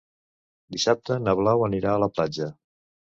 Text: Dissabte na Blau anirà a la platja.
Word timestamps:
Dissabte 0.75 1.17
na 1.25 1.35
Blau 1.39 1.65
anirà 1.67 1.91
a 1.91 1.99
la 2.05 2.09
platja. 2.15 2.49